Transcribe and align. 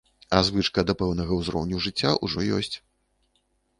А 0.35 0.37
звычка 0.47 0.83
да 0.87 0.95
пэўнага 1.01 1.37
ўзроўню 1.41 1.81
жыцця 1.89 2.17
ўжо 2.25 2.47
ёсць. 2.61 2.75